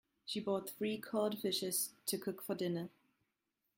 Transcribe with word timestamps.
She 0.25 0.39
bought 0.39 0.67
three 0.67 0.97
cod 0.97 1.37
fishes 1.37 1.91
to 2.07 2.17
cook 2.17 2.41
for 2.41 2.55
dinner. 2.55 2.89